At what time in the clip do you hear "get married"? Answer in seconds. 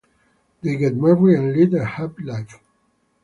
0.77-1.37